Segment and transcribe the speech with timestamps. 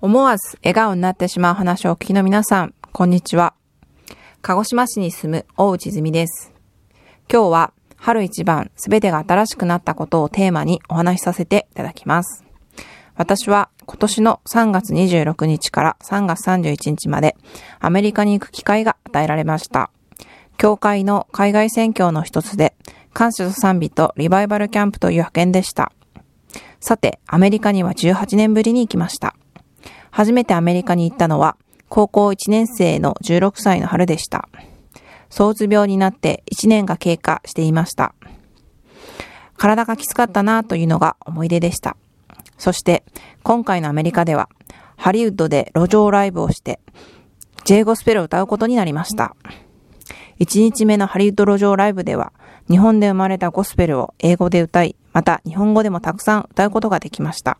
[0.00, 3.54] 思わず笑顔になってしまう話をお聞きの皆さん、こんにちは。
[4.42, 6.52] 鹿児島市に住む大内泉です。
[7.28, 12.44] 今日は春一番すべてが新しくなったことをテーマにお話しさせていただきます。
[13.16, 17.36] 私は今年の3月26日から3月31日まで
[17.80, 19.90] アメリカに行く機会が与えられました。
[20.58, 22.76] 教会の海外宣教の一つで
[23.12, 25.90] 感謝と賛美とリバイバルキャンプという派遣でした。
[26.78, 29.34] さて、アメリカには18年ぶりに行きました。
[30.18, 31.56] 初めてアメリカに行ったのは、
[31.88, 34.48] 高校1年生の16歳の春でした。
[35.30, 38.16] 躁うつ病になって1年が経過していました。
[39.56, 41.96] 体がきつかったなというのが思い出でした。
[42.56, 43.04] そして、
[43.44, 44.48] 今回のアメリカでは、
[44.96, 46.80] ハリウッドで路上ライブをして、
[47.62, 49.36] J ゴスペルを歌うことになりました。
[50.40, 52.32] 1日目のハリウッド路上ライブでは、
[52.68, 57.56] 日本で生まれたゴスペルを英語で歌い、また日本語でもたくさん歌うことができました。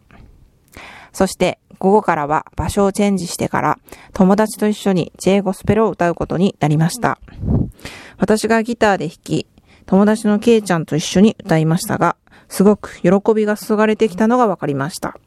[1.12, 3.78] そして午後からは場所をチェンジしてから
[4.12, 7.20] 友達と一緒に J ゴスペルを歌うことになりました。
[8.18, 9.46] 私がギターで弾き、
[9.86, 12.16] 友達のケイちゃんと一緒に歌いましたが、
[12.48, 15.18] すごく喜びが注がれてきたのが分かりました。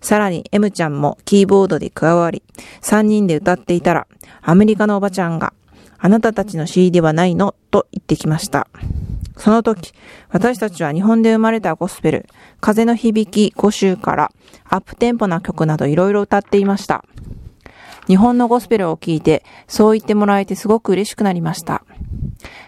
[0.00, 2.42] さらに M ちゃんもキーボードで加わり、
[2.82, 4.06] 3人で歌っていたら、
[4.42, 5.52] アメリカのおばちゃんが、
[5.98, 7.54] あなたたちの CD はないの？
[7.70, 8.66] と言ってきました。
[9.40, 9.94] その時、
[10.28, 12.26] 私たちは日本で生まれたゴスペル、
[12.60, 14.32] 風の響き5週から
[14.68, 17.06] アップテンポな曲などいろいろ歌っていました。
[18.06, 21.84] 日本のゴスペルを聴いて、そう言ってもらえてすごく嬉しくなりました。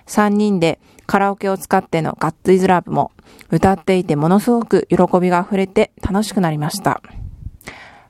[0.06, 3.12] 3人でカラオケを使ってのガッツイズラブも
[3.50, 7.03] 歌っていてものすごく喜びが溢れて楽しくなりました。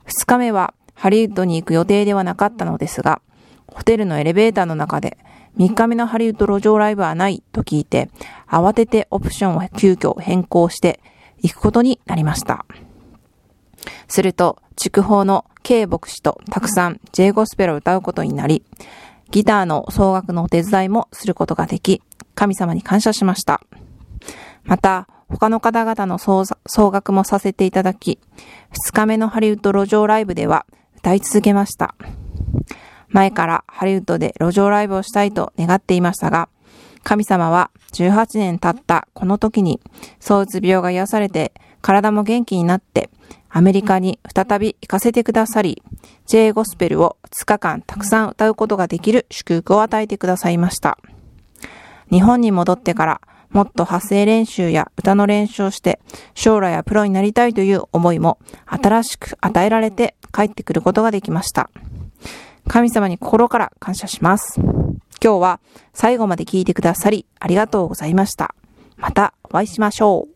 [0.05, 3.21] 2日目はハリウッドに行く予定ではなかったのですが、
[3.67, 5.17] ホテルのエレベーターの中で
[5.57, 8.09] 3日目のハリウッド路上ライブはないと聞いて、
[8.47, 10.99] 慌ててオプションを急遽変更して
[11.41, 12.65] 行くことになりました。
[14.07, 18.63] すると、筑豊の K 牧師とたくさん J ゴスペルを歌うことになり、
[19.31, 22.01] ギターの総額のお手伝いもすることができ、
[22.35, 23.61] 神様に感謝しました。
[24.63, 26.45] また、他の方々の総
[26.91, 28.19] 額もさせていただき、
[28.89, 30.65] 2日目のハリウッド路上ライブでは
[30.97, 31.95] 歌い続けました。
[33.13, 36.49] 前からハリウッドで路上ライブをしたいと願っていましたが、
[37.03, 39.79] 神様は18年経ったこの時に、
[40.19, 43.09] 躁うつ病が癒されて、体も元気になって、
[43.49, 45.83] アメリカに再び行かせてくださり、
[46.25, 50.97] J ゴスペルを2日間たくさん歌うことができる祝福を与えてくださいました。
[52.09, 55.99] 日本に戻ってから、もっと発声練習や歌の練習をして、
[56.33, 61.69] 将来はプロになりたいという思いも新しく与えられて帰ってくることができました。
[62.67, 64.59] 神様に心から感謝します。
[65.23, 65.59] 今日は
[65.93, 68.55] 最後まで聞いてくださりありがとうございました。
[68.97, 70.32] またお会いしましょう。